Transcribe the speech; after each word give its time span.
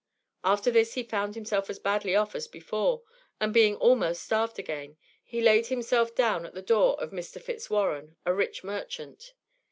After 0.43 0.71
this 0.71 0.95
he 0.95 1.03
found 1.03 1.35
himself 1.35 1.69
as 1.69 1.77
badly 1.77 2.15
off 2.15 2.33
as 2.33 2.47
before; 2.47 3.03
and 3.39 3.53
being 3.53 3.75
almost 3.75 4.23
starved 4.23 4.57
again, 4.57 4.97
he 5.23 5.41
laid 5.41 5.67
himself 5.67 6.15
down 6.15 6.43
at 6.43 6.55
the 6.55 6.61
door 6.63 6.99
of 6.99 7.11
Mr. 7.11 7.39
Fitzwarren, 7.39 8.15
a 8.25 8.33
rich 8.33 8.63
merchant. 8.63 9.35